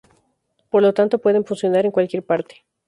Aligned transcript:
Por 0.71 0.81
lo 0.81 0.95
tanto 0.95 1.19
pueden 1.21 1.45
funcionar 1.45 1.85
en 1.85 1.91
cualquier 1.91 2.25
parte. 2.25 2.65